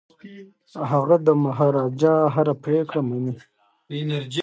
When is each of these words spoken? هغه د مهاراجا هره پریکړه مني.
هغه 0.91 1.15
د 1.27 1.29
مهاراجا 1.43 2.15
هره 2.35 2.53
پریکړه 2.63 3.01
مني. 3.09 3.33